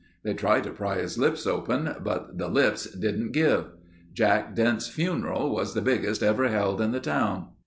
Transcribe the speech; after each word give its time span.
They 0.23 0.33
tried 0.33 0.63
to 0.63 0.71
pry 0.71 0.97
his 0.97 1.19
lips 1.19 1.45
open 1.45 1.97
but 2.03 2.39
the 2.39 2.47
lips 2.47 2.89
didn't 2.89 3.33
give. 3.33 3.65
Jack 4.15 4.55
Dent's 4.55 4.87
funeral 4.87 5.53
was 5.53 5.75
the 5.75 5.81
biggest 5.83 6.23
ever 6.23 6.47
held 6.47 6.81
in 6.81 6.91
the 6.91 6.99
town. 6.99 7.49